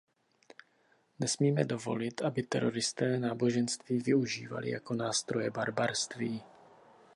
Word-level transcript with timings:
Nesmíme 1.19 1.65
dovolit, 1.65 2.21
aby 2.21 2.43
teroristé 2.43 3.19
náboženství 3.19 3.99
využívali 3.99 4.69
jako 4.69 4.93
nástroje 4.93 5.51
barbarství. 5.51 6.43